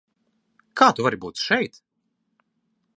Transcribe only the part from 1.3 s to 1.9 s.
šeit?